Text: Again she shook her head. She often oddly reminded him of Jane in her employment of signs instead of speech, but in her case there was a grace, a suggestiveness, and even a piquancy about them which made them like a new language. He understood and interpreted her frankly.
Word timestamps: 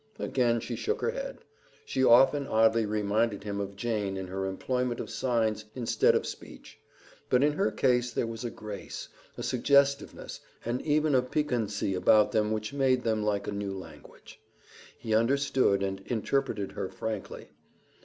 Again 0.17 0.59
she 0.61 0.75
shook 0.75 0.99
her 1.01 1.11
head. 1.11 1.37
She 1.85 2.03
often 2.03 2.47
oddly 2.47 2.87
reminded 2.87 3.43
him 3.43 3.59
of 3.61 3.75
Jane 3.75 4.17
in 4.17 4.25
her 4.29 4.47
employment 4.47 4.99
of 4.99 5.11
signs 5.11 5.65
instead 5.75 6.15
of 6.15 6.25
speech, 6.25 6.79
but 7.29 7.43
in 7.43 7.53
her 7.53 7.69
case 7.69 8.09
there 8.11 8.25
was 8.25 8.43
a 8.43 8.49
grace, 8.49 9.09
a 9.37 9.43
suggestiveness, 9.43 10.39
and 10.65 10.81
even 10.81 11.13
a 11.13 11.21
piquancy 11.21 11.93
about 11.93 12.31
them 12.31 12.49
which 12.49 12.73
made 12.73 13.03
them 13.03 13.21
like 13.21 13.45
a 13.45 13.51
new 13.51 13.77
language. 13.77 14.39
He 14.97 15.13
understood 15.13 15.83
and 15.83 16.01
interpreted 16.07 16.71
her 16.71 16.89
frankly. 16.89 17.49